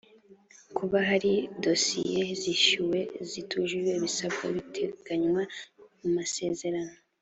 [0.77, 1.31] kuba hari
[1.63, 5.41] dosiye zishyuwe zitujuje ibisabwa biteganywa
[5.99, 6.95] mu masezerano